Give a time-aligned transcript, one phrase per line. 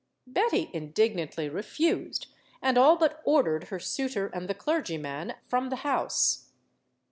[0.25, 2.25] Betty indignantly refused,
[2.59, 6.49] and all but ordered her suitor and the clergyman from the house.